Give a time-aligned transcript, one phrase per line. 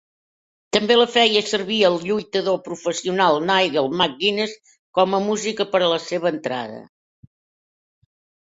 [0.75, 4.57] També la feia servir el lluitador professional Nigel McGuinness
[4.99, 6.81] com a música per a la seva entrada.